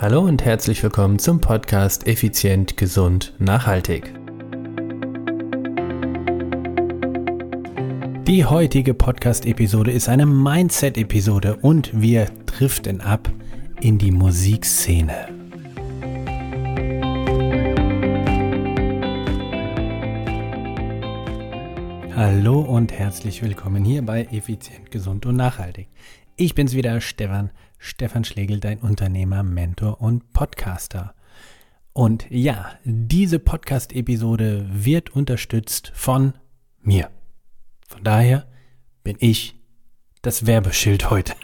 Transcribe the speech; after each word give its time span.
Hallo 0.00 0.20
und 0.20 0.44
herzlich 0.44 0.80
willkommen 0.84 1.18
zum 1.18 1.40
Podcast 1.40 2.06
Effizient, 2.06 2.76
Gesund, 2.76 3.34
Nachhaltig. 3.40 4.14
Die 8.24 8.44
heutige 8.44 8.94
Podcast-Episode 8.94 9.90
ist 9.90 10.08
eine 10.08 10.24
Mindset-Episode 10.24 11.56
und 11.62 12.00
wir 12.00 12.26
driften 12.46 13.00
ab 13.00 13.28
in 13.80 13.98
die 13.98 14.12
Musikszene. 14.12 15.30
Hallo 22.14 22.60
und 22.60 22.92
herzlich 22.92 23.42
willkommen 23.42 23.84
hier 23.84 24.02
bei 24.02 24.28
Effizient, 24.30 24.92
Gesund 24.92 25.26
und 25.26 25.34
Nachhaltig. 25.34 25.88
Ich 26.40 26.54
bin's 26.54 26.72
wieder, 26.72 27.00
Stefan, 27.00 27.50
Stefan 27.78 28.22
Schlegel, 28.22 28.60
dein 28.60 28.78
Unternehmer, 28.78 29.42
Mentor 29.42 30.00
und 30.00 30.32
Podcaster. 30.32 31.12
Und 31.92 32.26
ja, 32.30 32.78
diese 32.84 33.40
Podcast-Episode 33.40 34.64
wird 34.70 35.10
unterstützt 35.10 35.90
von 35.96 36.34
mir. 36.80 37.10
Von 37.88 38.04
daher 38.04 38.46
bin 39.02 39.16
ich 39.18 39.56
das 40.22 40.46
Werbeschild 40.46 41.10
heute. 41.10 41.34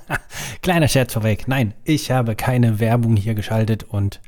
Kleiner 0.62 0.88
Scherz 0.88 1.12
vorweg. 1.12 1.46
Nein, 1.46 1.74
ich 1.84 2.10
habe 2.10 2.34
keine 2.34 2.80
Werbung 2.80 3.14
hier 3.14 3.34
geschaltet 3.34 3.84
und 3.84 4.20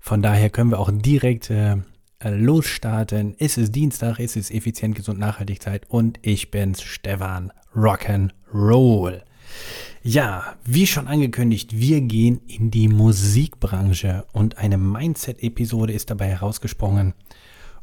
von 0.00 0.22
daher 0.22 0.48
können 0.48 0.70
wir 0.70 0.78
auch 0.78 0.90
direkt 0.90 1.50
äh, 1.50 1.76
losstarten. 2.24 3.36
Es 3.38 3.58
ist 3.58 3.74
Dienstag, 3.74 4.18
es 4.18 4.34
ist 4.34 4.50
effizient, 4.50 4.94
gesund, 4.94 5.18
nachhaltig 5.18 5.60
Zeit 5.60 5.90
und 5.90 6.18
ich 6.22 6.50
bin's, 6.50 6.80
Stefan 6.80 7.52
Rock'n'Roll. 7.74 9.24
Ja, 10.04 10.56
wie 10.64 10.88
schon 10.88 11.06
angekündigt, 11.06 11.78
wir 11.78 12.00
gehen 12.00 12.40
in 12.48 12.72
die 12.72 12.88
Musikbranche 12.88 14.26
und 14.32 14.58
eine 14.58 14.76
Mindset-Episode 14.76 15.92
ist 15.92 16.10
dabei 16.10 16.26
herausgesprungen. 16.26 17.14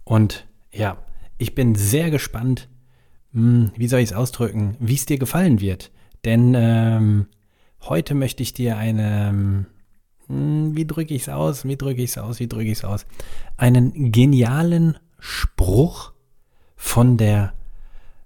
Und 0.04 0.46
ja, 0.74 0.98
ich 1.38 1.56
bin 1.56 1.76
sehr 1.76 2.12
gespannt, 2.12 2.68
hm, 3.32 3.72
wie 3.78 3.88
soll 3.88 4.02
ich 4.02 4.10
es 4.10 4.16
ausdrücken, 4.16 4.76
wie 4.80 4.96
es 4.96 5.06
dir 5.06 5.18
gefallen 5.18 5.62
wird. 5.62 5.92
Denn 6.26 6.54
ähm, 6.58 7.28
heute 7.82 8.16
möchte 8.16 8.44
ich 8.44 8.54
dir 8.54 8.76
eine, 8.76 9.66
hm, 10.28 10.76
wie 10.76 10.86
drücke 10.86 11.14
ich 11.14 11.22
es 11.24 11.30
aus, 11.30 11.64
wie 11.64 11.78
drücke 11.78 12.02
ich 12.02 12.12
es 12.12 12.18
aus, 12.18 12.42
wie 12.42 12.48
drücke 12.48 12.66
ich 12.66 12.80
es 12.80 12.84
aus, 12.84 13.06
einen 13.56 14.12
genialen 14.12 14.98
Spruch 15.20 16.12
von 16.76 17.16
der 17.16 17.54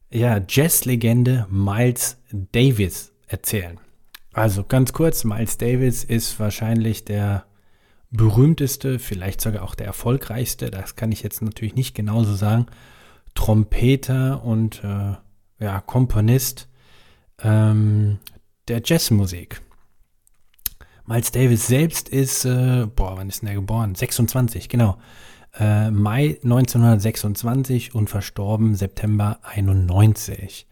ja, 0.10 0.42
Jazz-Legende 0.48 1.46
Miles 1.52 2.18
Davis 2.52 3.13
erzählen. 3.34 3.80
Also 4.32 4.64
ganz 4.64 4.94
kurz, 4.94 5.26
Miles 5.26 5.58
Davis 5.58 6.04
ist 6.04 6.40
wahrscheinlich 6.40 7.04
der 7.04 7.46
berühmteste, 8.10 9.00
vielleicht 9.00 9.42
sogar 9.42 9.64
auch 9.64 9.76
der 9.76 9.88
erfolgreichste, 9.88 10.72
das 10.72 10.96
kann 10.96 11.12
ich 11.12 11.24
jetzt 11.24 11.42
natürlich 11.42 11.76
nicht 11.76 11.96
genauso 11.96 12.36
sagen, 12.36 12.68
Trompeter 13.34 14.44
und 14.44 14.84
äh, 14.84 15.16
ja, 15.60 15.82
Komponist 15.82 16.70
ähm, 17.42 18.20
der 18.68 18.82
Jazzmusik. 18.86 19.62
Miles 21.06 21.32
Davis 21.32 21.68
selbst 21.68 22.08
ist, 22.08 22.46
äh, 22.46 22.86
boah, 22.86 23.18
wann 23.18 23.30
ist 23.30 23.42
denn 23.42 23.50
er 23.50 23.56
geboren? 23.56 23.96
26, 23.96 24.70
genau. 24.70 24.98
Äh, 25.60 25.92
Mai 25.92 26.40
1926 26.44 27.94
und 27.94 28.10
verstorben 28.10 28.76
September 28.76 29.40
91. 29.44 30.68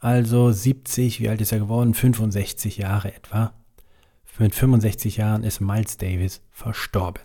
Also 0.00 0.50
70, 0.50 1.20
wie 1.20 1.28
alt 1.28 1.40
ist 1.40 1.52
er 1.52 1.58
geworden? 1.58 1.94
65 1.94 2.78
Jahre 2.78 3.14
etwa. 3.14 3.52
Mit 4.38 4.54
65 4.54 5.18
Jahren 5.18 5.44
ist 5.44 5.60
Miles 5.60 5.98
Davis 5.98 6.40
verstorben. 6.50 7.22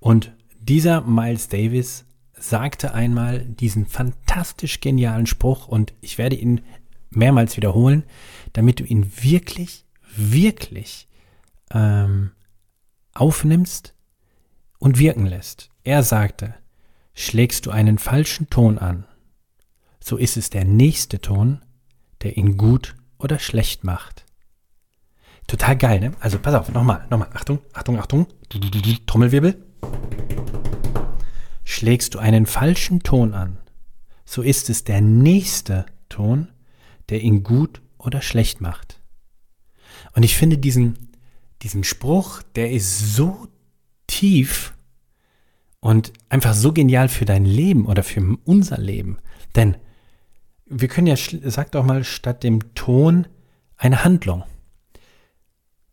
Und 0.00 0.32
dieser 0.60 1.00
Miles 1.00 1.48
Davis 1.48 2.04
sagte 2.34 2.92
einmal 2.92 3.40
diesen 3.46 3.86
fantastisch 3.86 4.80
genialen 4.80 5.26
Spruch 5.26 5.66
und 5.66 5.94
ich 6.02 6.18
werde 6.18 6.36
ihn 6.36 6.60
mehrmals 7.08 7.56
wiederholen, 7.56 8.04
damit 8.52 8.80
du 8.80 8.84
ihn 8.84 9.10
wirklich, 9.22 9.86
wirklich 10.14 11.08
ähm, 11.72 12.32
aufnimmst 13.14 13.94
und 14.78 14.98
wirken 14.98 15.24
lässt. 15.24 15.70
Er 15.84 16.02
sagte, 16.02 16.54
schlägst 17.14 17.64
du 17.64 17.70
einen 17.70 17.96
falschen 17.96 18.50
Ton 18.50 18.78
an, 18.78 19.06
so 20.00 20.18
ist 20.18 20.36
es 20.36 20.50
der 20.50 20.64
nächste 20.64 21.20
Ton, 21.20 21.62
der 22.22 22.36
ihn 22.36 22.56
gut 22.56 22.94
oder 23.18 23.38
schlecht 23.38 23.84
macht. 23.84 24.24
Total 25.46 25.76
geil, 25.76 26.00
ne? 26.00 26.12
Also 26.20 26.38
pass 26.38 26.54
auf, 26.54 26.72
nochmal, 26.72 27.06
nochmal. 27.10 27.28
Achtung, 27.34 27.58
Achtung, 27.72 27.98
Achtung. 27.98 28.26
Trommelwirbel. 29.06 29.60
Schlägst 31.64 32.14
du 32.14 32.18
einen 32.18 32.46
falschen 32.46 33.00
Ton 33.00 33.34
an, 33.34 33.58
so 34.24 34.42
ist 34.42 34.70
es 34.70 34.84
der 34.84 35.00
nächste 35.00 35.86
Ton, 36.08 36.48
der 37.08 37.20
ihn 37.20 37.42
gut 37.42 37.82
oder 37.98 38.22
schlecht 38.22 38.60
macht. 38.60 39.00
Und 40.14 40.22
ich 40.22 40.36
finde 40.36 40.58
diesen, 40.58 41.10
diesen 41.62 41.84
Spruch, 41.84 42.42
der 42.54 42.70
ist 42.70 43.14
so 43.14 43.48
tief 44.06 44.74
und 45.80 46.12
einfach 46.28 46.54
so 46.54 46.72
genial 46.72 47.08
für 47.08 47.24
dein 47.24 47.44
Leben 47.44 47.86
oder 47.86 48.02
für 48.02 48.36
unser 48.44 48.78
Leben. 48.78 49.18
Denn 49.56 49.76
wir 50.70 50.88
können 50.88 51.08
ja, 51.08 51.16
sag 51.16 51.72
doch 51.72 51.84
mal, 51.84 52.04
statt 52.04 52.42
dem 52.44 52.74
Ton 52.74 53.26
eine 53.76 54.04
Handlung. 54.04 54.44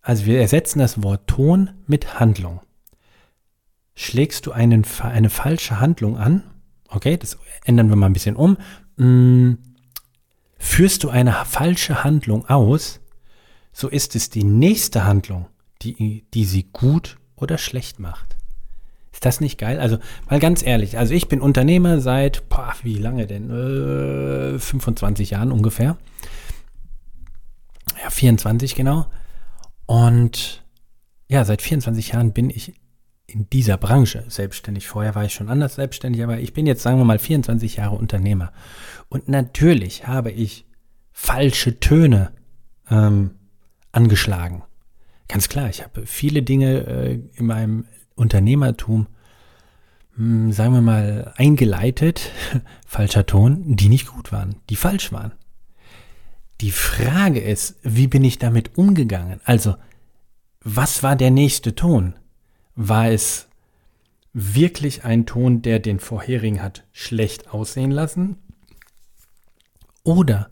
Also 0.02 0.26
wir 0.26 0.40
ersetzen 0.40 0.80
das 0.80 1.04
Wort 1.04 1.28
Ton 1.28 1.72
mit 1.88 2.20
Handlung. 2.20 2.62
Schlägst 3.96 4.46
du 4.46 4.52
einen, 4.52 4.86
eine 5.02 5.30
falsche 5.30 5.80
Handlung 5.80 6.18
an, 6.18 6.44
okay, 6.88 7.18
das 7.18 7.38
ändern 7.66 7.90
wir 7.90 7.96
mal 7.96 8.06
ein 8.06 8.14
bisschen 8.14 8.36
um, 8.36 8.58
hm, 8.98 9.58
führst 10.58 11.04
du 11.04 11.10
eine 11.10 11.34
falsche 11.46 12.04
Handlung 12.04 12.46
aus, 12.48 13.00
so 13.74 13.90
ist 13.90 14.16
es 14.16 14.30
die 14.30 14.44
nächste 14.44 15.04
Handlung, 15.04 15.48
die, 15.82 16.26
die 16.34 16.46
sie 16.46 16.70
gut 16.72 17.18
oder 17.36 17.58
schlecht 17.58 18.00
macht. 18.00 18.37
Ist 19.18 19.26
das 19.26 19.42
nicht 19.42 19.58
geil? 19.58 19.80
Also 19.80 19.98
mal 20.30 20.40
ganz 20.40 20.64
ehrlich, 20.64 21.00
also 21.00 21.16
ich 21.16 21.28
bin 21.28 21.42
Unternehmer 21.42 22.02
seit, 22.02 22.50
boah, 22.50 22.76
wie 22.84 23.00
lange 23.00 23.26
denn? 23.26 23.50
Äh, 23.50 24.60
25 24.60 25.32
Jahren 25.32 25.52
ungefähr. 25.52 25.98
Ja, 28.00 28.12
24 28.12 28.76
genau. 28.76 29.08
Und 29.88 30.64
ja, 31.30 31.44
seit 31.46 31.64
24 31.64 32.10
Jahren 32.10 32.32
bin 32.32 32.52
ich 32.52 32.76
in 33.26 33.50
dieser 33.50 33.78
Branche 33.78 34.24
selbstständig. 34.28 34.88
Vorher 34.88 35.16
war 35.16 35.26
ich 35.26 35.34
schon 35.34 35.50
anders 35.50 35.74
selbstständig, 35.74 36.22
aber 36.22 36.38
ich 36.38 36.54
bin 36.54 36.68
jetzt, 36.68 36.84
sagen 36.84 37.00
wir 37.00 37.04
mal, 37.04 37.18
24 37.18 37.78
Jahre 37.78 37.96
Unternehmer. 37.96 38.52
Und 39.10 39.30
natürlich 39.30 40.06
habe 40.06 40.30
ich 40.30 40.68
falsche 41.12 41.80
Töne 41.80 42.34
ähm, 42.92 43.32
angeschlagen. 43.92 44.62
Ganz 45.28 45.50
klar, 45.50 45.70
ich 45.70 45.84
habe 45.84 46.06
viele 46.06 46.44
Dinge 46.44 46.86
äh, 46.86 47.20
in 47.34 47.48
meinem 47.48 47.86
Unternehmertum, 48.18 49.08
hm, 50.16 50.52
sagen 50.52 50.74
wir 50.74 50.82
mal, 50.82 51.34
eingeleitet, 51.38 52.32
falscher 52.86 53.26
Ton, 53.26 53.76
die 53.76 53.90
nicht 53.90 54.08
gut 54.08 54.32
waren, 54.32 54.56
die 54.70 54.76
falsch 54.76 55.12
waren. 55.12 55.32
Die 56.60 56.72
Frage 56.72 57.40
ist, 57.40 57.76
wie 57.84 58.08
bin 58.08 58.24
ich 58.24 58.40
damit 58.40 58.78
umgegangen? 58.78 59.40
Also, 59.46 59.76
was 60.62 61.04
war 61.04 61.16
der 61.16 61.32
nächste 61.32 61.76
Ton? 61.76 62.16
War 62.76 63.10
es 63.10 63.48
wirklich 64.34 65.04
ein 65.04 65.26
Ton, 65.26 65.62
der 65.62 65.80
den 65.80 66.00
vorherigen 66.00 66.62
hat 66.62 66.84
schlecht 66.92 67.54
aussehen 67.54 67.92
lassen? 67.92 68.38
Oder 70.04 70.50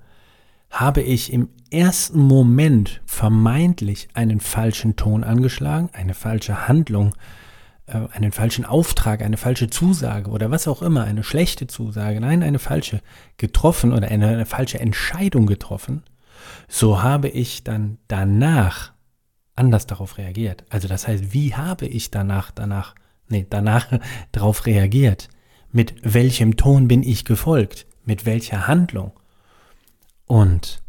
habe 0.69 1.01
ich 1.01 1.33
im 1.33 1.49
ersten 1.71 2.19
Moment 2.19 3.01
vermeintlich 3.05 4.09
einen 4.13 4.39
falschen 4.39 4.95
Ton 4.95 5.23
angeschlagen, 5.23 5.89
eine 5.93 6.13
falsche 6.13 6.67
Handlung 6.67 7.15
einen 7.87 8.31
falschen 8.31 8.65
Auftrag, 8.65 9.21
eine 9.21 9.37
falsche 9.37 9.69
Zusage 9.69 10.31
oder 10.31 10.49
was 10.49 10.67
auch 10.67 10.81
immer, 10.81 11.03
eine 11.03 11.23
schlechte 11.23 11.67
Zusage, 11.67 12.19
nein, 12.19 12.41
eine 12.41 12.57
falsche 12.59 13.01
getroffen 13.37 13.93
oder 13.93 14.07
eine, 14.07 14.27
eine 14.27 14.45
falsche 14.45 14.79
Entscheidung 14.79 15.45
getroffen, 15.45 16.03
so 16.67 17.03
habe 17.03 17.27
ich 17.27 17.63
dann 17.63 17.99
danach 18.07 18.93
anders 19.55 19.85
darauf 19.85 20.17
reagiert. 20.17 20.63
Also 20.69 20.87
das 20.87 21.07
heißt, 21.07 21.33
wie 21.33 21.55
habe 21.55 21.85
ich 21.85 22.11
danach, 22.11 22.51
danach, 22.51 22.95
nee, 23.29 23.45
danach 23.49 23.87
darauf 24.31 24.65
reagiert? 24.65 25.29
Mit 25.71 25.93
welchem 26.01 26.57
Ton 26.57 26.87
bin 26.87 27.03
ich 27.03 27.25
gefolgt? 27.25 27.85
Mit 28.03 28.25
welcher 28.25 28.67
Handlung? 28.67 29.11
Und 30.25 30.81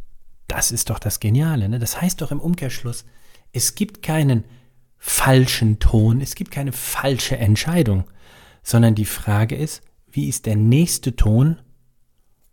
das 0.49 0.71
ist 0.71 0.91
doch 0.91 0.99
das 0.99 1.21
Geniale. 1.21 1.69
Ne? 1.69 1.79
Das 1.79 2.01
heißt 2.01 2.21
doch 2.21 2.31
im 2.31 2.41
Umkehrschluss, 2.41 3.05
es 3.53 3.75
gibt 3.75 4.03
keinen 4.03 4.45
falschen 5.09 5.79
Ton, 5.79 6.21
es 6.21 6.35
gibt 6.35 6.51
keine 6.51 6.73
falsche 6.73 7.37
Entscheidung, 7.37 8.05
sondern 8.65 8.97
die 8.97 9.05
Frage 9.05 9.55
ist, 9.55 9.83
wie 10.11 10.29
ist 10.29 10.47
der 10.47 10.57
nächste 10.57 11.15
Ton 11.15 11.61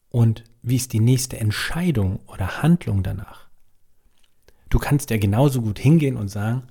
und 0.10 0.44
wie 0.62 0.76
ist 0.76 0.94
die 0.94 1.00
nächste 1.00 1.40
Entscheidung 1.40 2.20
oder 2.28 2.62
Handlung 2.62 3.02
danach? 3.02 3.50
Du 4.70 4.78
kannst 4.78 5.10
ja 5.10 5.18
genauso 5.18 5.64
gut 5.64 5.80
hingehen 5.80 6.16
und 6.16 6.30
sagen, 6.30 6.64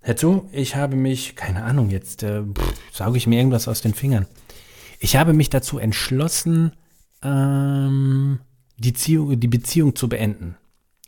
Hör 0.00 0.16
zu, 0.16 0.48
ich 0.52 0.76
habe 0.76 0.96
mich, 0.96 1.34
keine 1.34 1.64
Ahnung, 1.64 1.88
jetzt 1.90 2.22
äh, 2.22 2.42
sauge 2.92 3.16
ich 3.16 3.26
mir 3.26 3.38
irgendwas 3.38 3.68
aus 3.68 3.80
den 3.80 3.94
Fingern. 3.94 4.26
Ich 5.00 5.16
habe 5.16 5.32
mich 5.32 5.48
dazu 5.48 5.78
entschlossen, 5.78 6.72
ähm, 7.22 8.38
die, 8.76 8.92
Beziehung, 8.92 9.40
die 9.40 9.48
Beziehung 9.48 9.96
zu 9.96 10.08
beenden. 10.08 10.56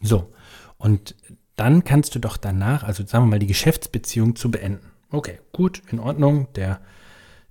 So, 0.00 0.32
und 0.78 1.14
dann 1.56 1.84
kannst 1.84 2.14
du 2.14 2.18
doch 2.18 2.36
danach, 2.36 2.84
also 2.84 3.04
sagen 3.04 3.24
wir 3.24 3.30
mal, 3.30 3.38
die 3.38 3.46
Geschäftsbeziehung 3.46 4.36
zu 4.36 4.50
beenden. 4.50 4.92
Okay, 5.10 5.40
gut, 5.52 5.82
in 5.90 5.98
Ordnung. 5.98 6.48
Der, 6.54 6.80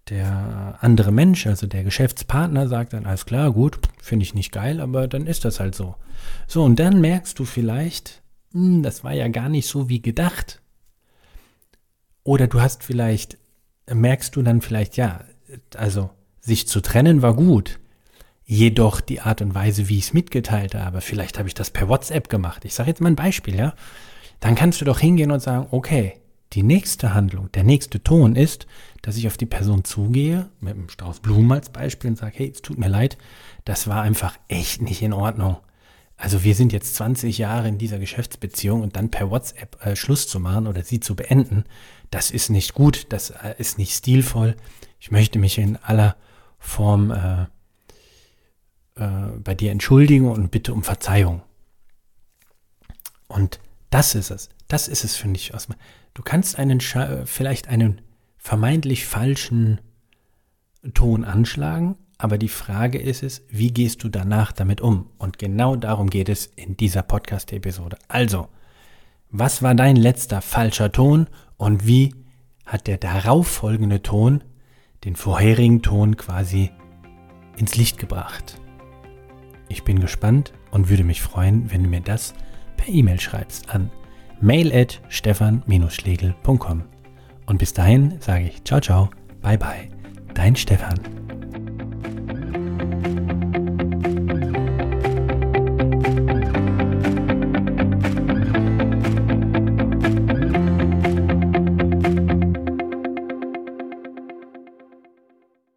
der 0.09 0.77
andere 0.81 1.11
Mensch, 1.11 1.47
also 1.47 1.65
der 1.67 1.83
Geschäftspartner, 1.83 2.67
sagt 2.67 2.93
dann, 2.93 3.05
alles 3.05 3.25
klar, 3.25 3.51
gut, 3.51 3.79
finde 4.01 4.23
ich 4.23 4.35
nicht 4.35 4.51
geil, 4.51 4.79
aber 4.79 5.07
dann 5.07 5.25
ist 5.25 5.45
das 5.45 5.59
halt 5.59 5.73
so. 5.73 5.95
So, 6.47 6.63
und 6.63 6.79
dann 6.79 7.01
merkst 7.01 7.37
du 7.39 7.45
vielleicht, 7.45 8.21
hm, 8.51 8.83
das 8.83 9.03
war 9.03 9.13
ja 9.13 9.27
gar 9.27 9.49
nicht 9.49 9.67
so 9.67 9.89
wie 9.89 10.01
gedacht. 10.01 10.61
Oder 12.23 12.47
du 12.47 12.61
hast 12.61 12.83
vielleicht, 12.83 13.37
merkst 13.91 14.35
du 14.35 14.41
dann 14.41 14.61
vielleicht, 14.61 14.97
ja, 14.97 15.21
also 15.75 16.09
sich 16.41 16.67
zu 16.67 16.81
trennen 16.81 17.21
war 17.21 17.35
gut. 17.35 17.79
Jedoch 18.45 19.01
die 19.01 19.21
Art 19.21 19.41
und 19.41 19.55
Weise, 19.55 19.89
wie 19.89 19.97
ich 19.97 20.05
es 20.05 20.13
mitgeteilt 20.13 20.75
habe, 20.75 21.01
vielleicht 21.01 21.39
habe 21.39 21.47
ich 21.47 21.55
das 21.55 21.71
per 21.71 21.89
WhatsApp 21.89 22.29
gemacht. 22.29 22.63
Ich 22.63 22.75
sage 22.75 22.89
jetzt 22.89 23.01
mal 23.01 23.09
ein 23.09 23.15
Beispiel, 23.15 23.55
ja. 23.55 23.73
Dann 24.39 24.55
kannst 24.55 24.81
du 24.81 24.85
doch 24.85 24.99
hingehen 24.99 25.31
und 25.31 25.39
sagen, 25.39 25.67
okay, 25.71 26.13
die 26.53 26.63
nächste 26.63 27.13
Handlung, 27.13 27.51
der 27.53 27.63
nächste 27.63 28.03
Ton 28.03 28.35
ist, 28.35 28.67
dass 29.01 29.17
ich 29.17 29.27
auf 29.27 29.37
die 29.37 29.45
Person 29.45 29.83
zugehe, 29.83 30.49
mit 30.59 30.73
einem 30.73 30.89
Strauß 30.89 31.19
Blumen 31.19 31.51
als 31.51 31.69
Beispiel 31.69 32.11
und 32.11 32.17
sage, 32.17 32.33
hey, 32.37 32.51
es 32.53 32.61
tut 32.61 32.77
mir 32.77 32.87
leid, 32.87 33.17
das 33.65 33.87
war 33.87 34.01
einfach 34.01 34.37
echt 34.47 34.81
nicht 34.81 35.01
in 35.01 35.13
Ordnung. 35.13 35.57
Also 36.17 36.43
wir 36.43 36.55
sind 36.55 36.71
jetzt 36.71 36.95
20 36.95 37.37
Jahre 37.37 37.67
in 37.67 37.77
dieser 37.77 37.99
Geschäftsbeziehung 37.99 38.81
und 38.81 38.95
dann 38.95 39.11
per 39.11 39.29
WhatsApp 39.29 39.85
äh, 39.85 39.95
Schluss 39.95 40.27
zu 40.27 40.39
machen 40.39 40.67
oder 40.67 40.83
sie 40.83 40.99
zu 40.99 41.15
beenden, 41.15 41.65
das 42.09 42.31
ist 42.31 42.49
nicht 42.49 42.73
gut, 42.73 43.07
das 43.09 43.31
äh, 43.31 43.55
ist 43.57 43.77
nicht 43.77 43.93
stilvoll. 43.93 44.55
Ich 44.99 45.11
möchte 45.11 45.39
mich 45.39 45.57
in 45.57 45.75
aller 45.77 46.15
Form 46.57 47.11
äh, 47.11 47.47
äh, 48.95 49.07
bei 49.43 49.55
dir 49.55 49.71
entschuldigen 49.71 50.29
und 50.29 50.51
bitte 50.51 50.73
um 50.73 50.83
Verzeihung. 50.83 51.41
Und 53.27 53.59
das 53.89 54.15
ist 54.15 54.31
es. 54.31 54.49
Das 54.67 54.87
ist 54.87 55.03
es, 55.03 55.15
finde 55.15 55.39
ich. 55.39 55.51
Du 56.13 56.23
kannst 56.23 56.57
einen 56.57 56.81
vielleicht 56.81 57.67
einen 57.67 58.01
vermeintlich 58.37 59.05
falschen 59.05 59.81
Ton 60.93 61.23
anschlagen, 61.23 61.95
aber 62.17 62.37
die 62.37 62.49
Frage 62.49 62.99
ist 62.99 63.23
es, 63.23 63.43
wie 63.49 63.71
gehst 63.71 64.03
du 64.03 64.09
danach 64.09 64.51
damit 64.51 64.81
um? 64.81 65.09
Und 65.17 65.37
genau 65.37 65.75
darum 65.75 66.09
geht 66.09 66.29
es 66.29 66.45
in 66.45 66.77
dieser 66.77 67.03
Podcast-Episode. 67.03 67.97
Also, 68.07 68.47
was 69.29 69.61
war 69.61 69.75
dein 69.75 69.95
letzter 69.95 70.41
falscher 70.41 70.91
Ton 70.91 71.27
und 71.57 71.85
wie 71.85 72.15
hat 72.65 72.87
der 72.87 72.97
darauffolgende 72.97 74.01
Ton 74.01 74.43
den 75.03 75.15
vorherigen 75.15 75.81
Ton 75.81 76.15
quasi 76.15 76.71
ins 77.57 77.75
Licht 77.75 77.97
gebracht? 77.97 78.61
Ich 79.69 79.83
bin 79.83 79.99
gespannt 79.99 80.53
und 80.71 80.89
würde 80.89 81.03
mich 81.03 81.21
freuen, 81.21 81.71
wenn 81.71 81.83
du 81.83 81.89
mir 81.89 82.01
das 82.01 82.33
per 82.77 82.89
E-Mail 82.89 83.19
schreibst 83.19 83.69
an 83.69 83.89
mail 84.41 84.73
at 84.73 85.01
stefan-schlegel.com. 85.09 86.83
Und 87.45 87.57
bis 87.57 87.73
dahin 87.73 88.15
sage 88.19 88.45
ich 88.45 88.63
ciao 88.63 88.79
ciao, 88.79 89.09
bye 89.41 89.57
bye, 89.57 89.89
dein 90.33 90.55
Stefan. 90.55 91.24